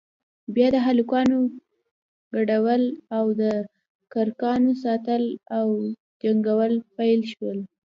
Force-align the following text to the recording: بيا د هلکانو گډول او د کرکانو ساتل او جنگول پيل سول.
بيا 0.53 0.67
د 0.75 0.77
هلکانو 0.87 1.37
گډول 2.33 2.83
او 3.17 3.25
د 3.41 3.43
کرکانو 4.13 4.71
ساتل 4.83 5.23
او 5.57 5.67
جنگول 6.21 6.73
پيل 6.95 7.19
سول. 7.33 7.59